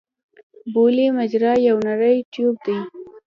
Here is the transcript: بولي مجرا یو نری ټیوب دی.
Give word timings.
بولي 0.73 1.07
مجرا 1.17 1.53
یو 1.67 1.77
نری 1.87 2.15
ټیوب 2.31 2.55
دی. 2.65 2.77